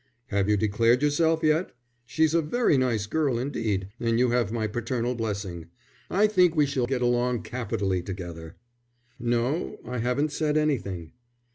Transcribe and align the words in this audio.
"Have 0.29 0.49
you 0.49 0.57
declared 0.57 1.03
yourself 1.03 1.43
yet? 1.43 1.75
She's 2.07 2.33
a 2.33 2.41
very 2.41 2.75
nice 2.75 3.05
girl 3.05 3.37
indeed, 3.37 3.89
and 3.99 4.17
you 4.17 4.31
have 4.31 4.51
my 4.51 4.65
paternal 4.65 5.13
blessing. 5.13 5.67
I 6.09 6.25
think 6.25 6.55
we 6.55 6.65
shall 6.65 6.87
get 6.87 7.03
on 7.03 7.43
capitally 7.43 8.01
together." 8.01 8.55
"No; 9.19 9.77
I 9.85 9.99
haven't 9.99 10.31
said 10.31 10.57
anything." 10.57 11.11